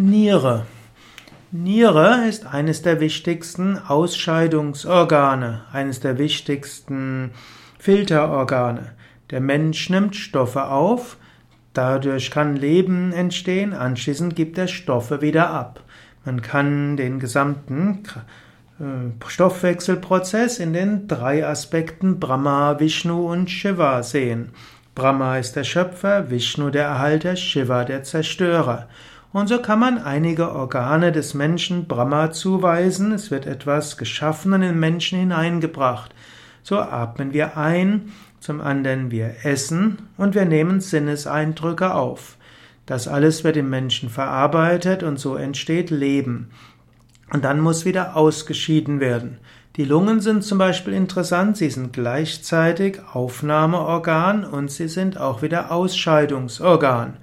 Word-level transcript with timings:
Niere. 0.00 0.64
Niere 1.50 2.24
ist 2.26 2.46
eines 2.46 2.80
der 2.80 3.00
wichtigsten 3.00 3.76
Ausscheidungsorgane, 3.76 5.64
eines 5.74 6.00
der 6.00 6.16
wichtigsten 6.16 7.32
Filterorgane. 7.78 8.92
Der 9.30 9.42
Mensch 9.42 9.90
nimmt 9.90 10.16
Stoffe 10.16 10.68
auf, 10.68 11.18
dadurch 11.74 12.30
kann 12.30 12.56
Leben 12.56 13.12
entstehen, 13.12 13.74
anschließend 13.74 14.34
gibt 14.34 14.56
er 14.56 14.68
Stoffe 14.68 15.20
wieder 15.20 15.50
ab. 15.50 15.82
Man 16.24 16.40
kann 16.40 16.96
den 16.96 17.20
gesamten 17.20 18.04
äh, 18.80 19.28
Stoffwechselprozess 19.28 20.60
in 20.60 20.72
den 20.72 21.08
drei 21.08 21.46
Aspekten 21.46 22.18
Brahma, 22.18 22.80
Vishnu 22.80 23.30
und 23.30 23.50
Shiva 23.50 24.02
sehen. 24.02 24.52
Brahma 24.94 25.36
ist 25.36 25.56
der 25.56 25.64
Schöpfer, 25.64 26.30
Vishnu 26.30 26.70
der 26.70 26.84
Erhalter, 26.84 27.36
Shiva 27.36 27.84
der 27.84 28.02
Zerstörer. 28.02 28.88
Und 29.32 29.48
so 29.48 29.60
kann 29.62 29.78
man 29.78 29.98
einige 29.98 30.50
Organe 30.52 31.12
des 31.12 31.34
Menschen 31.34 31.86
Brahma 31.86 32.32
zuweisen. 32.32 33.12
Es 33.12 33.30
wird 33.30 33.46
etwas 33.46 33.96
geschaffen 33.96 34.52
und 34.52 34.62
in 34.62 34.70
den 34.70 34.80
Menschen 34.80 35.20
hineingebracht. 35.20 36.12
So 36.62 36.78
atmen 36.78 37.32
wir 37.32 37.56
ein, 37.56 38.12
zum 38.40 38.60
anderen 38.60 39.10
wir 39.10 39.44
essen 39.44 40.08
und 40.16 40.34
wir 40.34 40.46
nehmen 40.46 40.80
Sinneseindrücke 40.80 41.94
auf. 41.94 42.36
Das 42.86 43.06
alles 43.06 43.44
wird 43.44 43.56
im 43.56 43.70
Menschen 43.70 44.10
verarbeitet 44.10 45.04
und 45.04 45.18
so 45.20 45.36
entsteht 45.36 45.90
Leben. 45.90 46.50
Und 47.32 47.44
dann 47.44 47.60
muss 47.60 47.84
wieder 47.84 48.16
ausgeschieden 48.16 48.98
werden. 48.98 49.38
Die 49.76 49.84
Lungen 49.84 50.20
sind 50.20 50.42
zum 50.42 50.58
Beispiel 50.58 50.94
interessant, 50.94 51.56
sie 51.56 51.70
sind 51.70 51.92
gleichzeitig 51.92 53.00
Aufnahmeorgan 53.12 54.44
und 54.44 54.72
sie 54.72 54.88
sind 54.88 55.18
auch 55.18 55.42
wieder 55.42 55.70
Ausscheidungsorgan. 55.70 57.18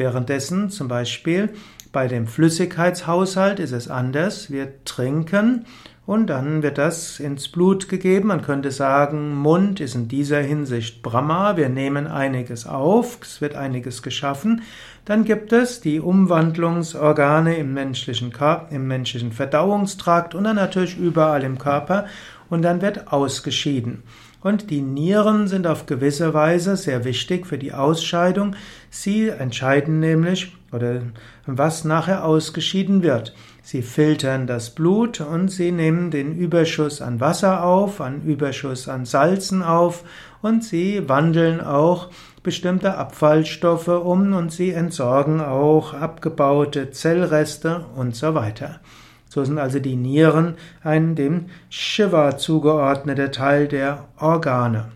Währenddessen 0.00 0.70
zum 0.70 0.88
Beispiel 0.88 1.50
bei 1.92 2.08
dem 2.08 2.26
Flüssigkeitshaushalt 2.26 3.60
ist 3.60 3.72
es 3.72 3.88
anders. 3.88 4.50
Wir 4.50 4.82
trinken 4.86 5.66
und 6.10 6.26
dann 6.26 6.64
wird 6.64 6.76
das 6.76 7.20
ins 7.20 7.46
Blut 7.46 7.88
gegeben. 7.88 8.28
Man 8.30 8.42
könnte 8.42 8.72
sagen, 8.72 9.36
Mund 9.36 9.78
ist 9.78 9.94
in 9.94 10.08
dieser 10.08 10.40
Hinsicht 10.40 11.04
Brahma. 11.04 11.56
Wir 11.56 11.68
nehmen 11.68 12.08
einiges 12.08 12.66
auf, 12.66 13.20
es 13.22 13.40
wird 13.40 13.54
einiges 13.54 14.02
geschaffen. 14.02 14.62
Dann 15.04 15.24
gibt 15.24 15.52
es 15.52 15.80
die 15.80 16.00
Umwandlungsorgane 16.00 17.56
im 17.58 17.74
menschlichen, 17.74 18.32
Körper, 18.32 18.74
im 18.74 18.88
menschlichen 18.88 19.30
Verdauungstrakt 19.30 20.34
und 20.34 20.42
dann 20.42 20.56
natürlich 20.56 20.98
überall 20.98 21.44
im 21.44 21.58
Körper 21.58 22.06
und 22.48 22.62
dann 22.62 22.82
wird 22.82 23.12
ausgeschieden. 23.12 24.02
Und 24.40 24.70
die 24.70 24.82
Nieren 24.82 25.46
sind 25.46 25.68
auf 25.68 25.86
gewisse 25.86 26.34
Weise 26.34 26.76
sehr 26.76 27.04
wichtig 27.04 27.46
für 27.46 27.56
die 27.56 27.72
Ausscheidung. 27.72 28.56
Sie 28.90 29.28
entscheiden 29.28 30.00
nämlich, 30.00 30.56
oder 30.72 31.02
was 31.46 31.84
nachher 31.84 32.24
ausgeschieden 32.24 33.04
wird. 33.04 33.32
Sie 33.62 33.82
filtern 33.82 34.46
das 34.46 34.70
Blut 34.70 35.20
und 35.20 35.48
sie 35.48 35.70
nehmen 35.70 36.10
den 36.10 36.34
Überschuss 36.36 37.02
an 37.02 37.20
Wasser 37.20 37.62
auf, 37.62 38.00
an 38.00 38.22
Überschuss 38.22 38.88
an 38.88 39.04
Salzen 39.04 39.62
auf 39.62 40.04
und 40.40 40.64
sie 40.64 41.08
wandeln 41.08 41.60
auch 41.60 42.08
bestimmte 42.42 42.96
Abfallstoffe 42.96 43.88
um 43.88 44.32
und 44.32 44.50
sie 44.50 44.70
entsorgen 44.70 45.40
auch 45.40 45.92
abgebaute 45.92 46.90
Zellreste 46.90 47.84
und 47.96 48.16
so 48.16 48.34
weiter. 48.34 48.80
So 49.28 49.44
sind 49.44 49.58
also 49.58 49.78
die 49.78 49.96
Nieren 49.96 50.54
ein 50.82 51.14
dem 51.14 51.46
Shiva 51.68 52.36
zugeordneter 52.36 53.30
Teil 53.30 53.68
der 53.68 54.08
Organe. 54.18 54.86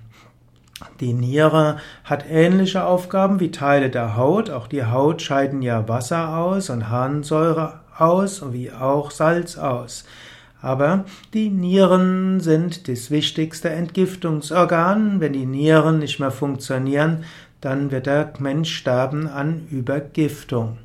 Die 1.01 1.13
Niere 1.13 1.77
hat 2.03 2.25
ähnliche 2.29 2.85
Aufgaben 2.85 3.39
wie 3.39 3.51
Teile 3.51 3.91
der 3.91 4.17
Haut. 4.17 4.51
Auch 4.51 4.67
die 4.67 4.85
Haut 4.85 5.23
scheiden 5.23 5.63
ja 5.63 5.89
Wasser 5.89 6.37
aus 6.37 6.69
und 6.71 6.89
Harnsäure 6.89 7.84
aus, 7.97 8.53
wie 8.53 8.71
auch 8.73 9.11
Salz 9.11 9.57
aus. 9.57 10.05
Aber 10.61 11.05
die 11.35 11.51
Nieren 11.51 12.41
sind 12.41 12.89
das 12.89 13.11
wichtigste 13.11 13.69
Entgiftungsorgan. 13.69 15.21
Wenn 15.21 15.35
die 15.35 15.45
Nieren 15.45 15.99
nicht 15.99 16.21
mehr 16.21 16.31
funktionieren, 16.31 17.25
dann 17.61 17.91
wird 17.91 18.07
der 18.07 18.33
Mensch 18.39 18.75
sterben 18.75 19.29
an 19.29 19.67
Übergiftung. 19.71 20.79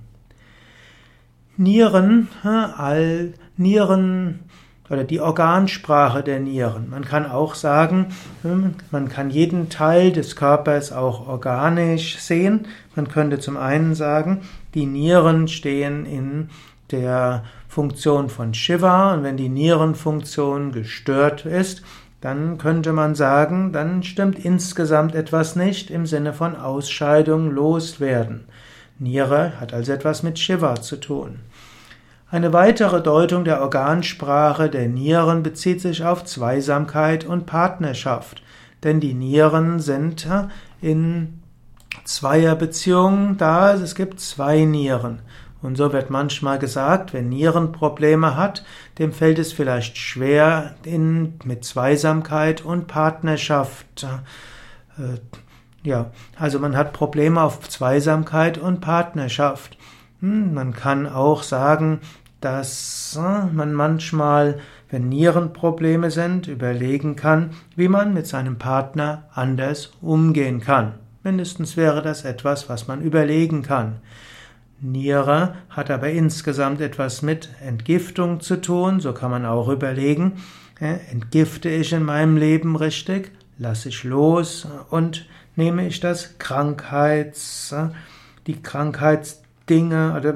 Nieren, 1.55 2.27
all 2.43 3.33
Nieren 3.57 4.39
oder 4.89 5.03
die 5.03 5.19
Organsprache 5.19 6.23
der 6.23 6.39
Nieren. 6.39 6.89
Man 6.89 7.05
kann 7.05 7.25
auch 7.25 7.55
sagen, 7.55 8.07
hm, 8.41 8.75
man 8.91 9.07
kann 9.07 9.29
jeden 9.29 9.69
Teil 9.69 10.11
des 10.11 10.35
Körpers 10.35 10.91
auch 10.91 11.27
organisch 11.27 12.17
sehen. 12.17 12.67
Man 12.95 13.07
könnte 13.07 13.39
zum 13.39 13.55
einen 13.57 13.93
sagen, 13.95 14.41
die 14.73 14.85
Nieren 14.85 15.47
stehen 15.47 16.05
in 16.05 16.49
der 16.91 17.43
Funktion 17.67 18.29
von 18.29 18.53
Shiva 18.53 19.13
und 19.13 19.23
wenn 19.23 19.37
die 19.37 19.49
Nierenfunktion 19.49 20.71
gestört 20.71 21.45
ist, 21.45 21.83
dann 22.21 22.57
könnte 22.57 22.91
man 22.91 23.15
sagen, 23.15 23.71
dann 23.71 24.03
stimmt 24.03 24.43
insgesamt 24.43 25.15
etwas 25.15 25.55
nicht 25.55 25.89
im 25.89 26.05
Sinne 26.05 26.33
von 26.33 26.55
Ausscheidung, 26.55 27.51
loswerden. 27.51 28.45
Niere 28.97 29.53
hat 29.59 29.73
also 29.73 29.93
etwas 29.93 30.23
mit 30.23 30.37
Shiva 30.37 30.81
zu 30.81 30.97
tun. 30.97 31.39
Eine 32.31 32.53
weitere 32.53 33.01
Deutung 33.01 33.43
der 33.43 33.61
Organsprache 33.61 34.69
der 34.69 34.87
Nieren 34.87 35.41
bezieht 35.41 35.81
sich 35.81 36.03
auf 36.03 36.25
Zweisamkeit 36.25 37.25
und 37.25 37.45
Partnerschaft, 37.45 38.43
denn 38.83 38.99
die 38.99 39.13
Nieren 39.13 39.79
sind 39.79 40.27
in 40.81 41.41
Zweierbeziehungen 42.03 43.37
da, 43.37 43.73
es 43.73 43.95
gibt 43.95 44.19
zwei 44.19 44.65
Nieren. 44.65 45.21
Und 45.61 45.75
so 45.75 45.91
wird 45.91 46.09
manchmal 46.09 46.57
gesagt, 46.57 47.13
wer 47.13 47.21
Nierenprobleme 47.21 48.37
hat, 48.37 48.63
dem 48.97 49.11
fällt 49.11 49.39
es 49.39 49.51
vielleicht 49.51 49.97
schwer, 49.97 50.75
in, 50.83 51.33
mit 51.43 51.65
Zweisamkeit 51.65 52.63
und 52.63 52.87
Partnerschaft 52.87 54.07
äh, 54.97 55.17
ja, 55.83 56.11
also 56.37 56.59
man 56.59 56.75
hat 56.75 56.93
Probleme 56.93 57.41
auf 57.41 57.67
Zweisamkeit 57.69 58.57
und 58.57 58.81
Partnerschaft. 58.81 59.77
Hm, 60.19 60.53
man 60.53 60.73
kann 60.73 61.07
auch 61.07 61.43
sagen, 61.43 62.01
dass 62.41 63.17
äh, 63.17 63.45
man 63.53 63.73
manchmal, 63.73 64.59
wenn 64.89 65.09
Nierenprobleme 65.09 66.11
sind, 66.11 66.47
überlegen 66.47 67.15
kann, 67.15 67.51
wie 67.75 67.87
man 67.87 68.13
mit 68.13 68.27
seinem 68.27 68.57
Partner 68.57 69.23
anders 69.33 69.91
umgehen 70.01 70.59
kann. 70.59 70.95
Mindestens 71.23 71.77
wäre 71.77 72.01
das 72.01 72.25
etwas, 72.25 72.69
was 72.69 72.87
man 72.87 73.01
überlegen 73.01 73.61
kann. 73.61 73.97
Niere 74.81 75.55
hat 75.69 75.91
aber 75.91 76.09
insgesamt 76.09 76.81
etwas 76.81 77.21
mit 77.21 77.49
Entgiftung 77.61 78.39
zu 78.39 78.61
tun, 78.61 78.99
so 78.99 79.13
kann 79.13 79.31
man 79.31 79.45
auch 79.45 79.67
überlegen, 79.67 80.41
entgifte 80.79 81.69
ich 81.69 81.91
in 81.91 82.03
meinem 82.03 82.37
Leben 82.37 82.75
richtig, 82.75 83.31
lasse 83.57 83.89
ich 83.89 84.03
los 84.03 84.67
und 84.89 85.27
nehme 85.55 85.85
ich 85.85 85.99
das 85.99 86.37
Krankheits, 86.37 87.75
die 88.47 88.61
Krankheitsdinge 88.61 90.15
oder 90.17 90.35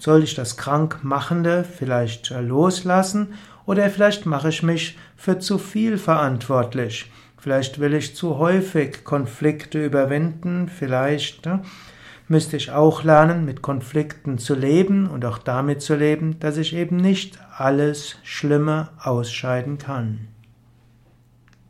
soll 0.00 0.22
ich 0.22 0.34
das 0.34 0.56
Krankmachende 0.56 1.64
vielleicht 1.64 2.30
loslassen 2.30 3.34
oder 3.66 3.88
vielleicht 3.90 4.26
mache 4.26 4.48
ich 4.48 4.62
mich 4.62 4.98
für 5.16 5.38
zu 5.38 5.58
viel 5.58 5.98
verantwortlich. 5.98 7.10
Vielleicht 7.38 7.78
will 7.78 7.94
ich 7.94 8.16
zu 8.16 8.38
häufig 8.38 9.04
Konflikte 9.04 9.84
überwinden, 9.84 10.68
vielleicht 10.68 11.48
müsste 12.28 12.56
ich 12.56 12.70
auch 12.70 13.04
lernen, 13.04 13.44
mit 13.44 13.62
Konflikten 13.62 14.38
zu 14.38 14.54
leben 14.54 15.08
und 15.08 15.24
auch 15.24 15.38
damit 15.38 15.82
zu 15.82 15.94
leben, 15.94 16.38
dass 16.40 16.56
ich 16.56 16.74
eben 16.74 16.96
nicht 16.96 17.38
alles 17.56 18.16
Schlimme 18.22 18.88
ausscheiden 18.98 19.78
kann. 19.78 20.31